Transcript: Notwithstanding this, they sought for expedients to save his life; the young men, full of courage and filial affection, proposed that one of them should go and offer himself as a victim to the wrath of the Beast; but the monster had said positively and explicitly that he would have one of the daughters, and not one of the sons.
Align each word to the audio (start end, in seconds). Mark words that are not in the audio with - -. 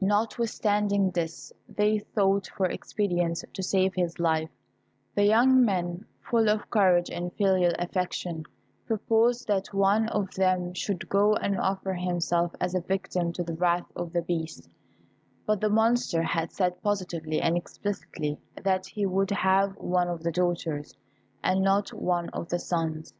Notwithstanding 0.00 1.10
this, 1.10 1.52
they 1.68 1.98
sought 1.98 2.46
for 2.56 2.64
expedients 2.64 3.44
to 3.52 3.62
save 3.62 3.92
his 3.92 4.18
life; 4.18 4.48
the 5.14 5.24
young 5.24 5.62
men, 5.66 6.06
full 6.22 6.48
of 6.48 6.70
courage 6.70 7.10
and 7.10 7.30
filial 7.34 7.74
affection, 7.78 8.44
proposed 8.86 9.46
that 9.48 9.74
one 9.74 10.08
of 10.08 10.30
them 10.34 10.72
should 10.72 11.10
go 11.10 11.34
and 11.34 11.60
offer 11.60 11.92
himself 11.92 12.52
as 12.58 12.74
a 12.74 12.80
victim 12.80 13.34
to 13.34 13.42
the 13.42 13.52
wrath 13.52 13.92
of 13.94 14.14
the 14.14 14.22
Beast; 14.22 14.66
but 15.44 15.60
the 15.60 15.68
monster 15.68 16.22
had 16.22 16.52
said 16.52 16.80
positively 16.82 17.42
and 17.42 17.54
explicitly 17.58 18.38
that 18.64 18.86
he 18.86 19.04
would 19.04 19.30
have 19.30 19.76
one 19.76 20.08
of 20.08 20.22
the 20.22 20.32
daughters, 20.32 20.94
and 21.44 21.60
not 21.60 21.90
one 21.92 22.30
of 22.30 22.48
the 22.48 22.58
sons. 22.58 23.12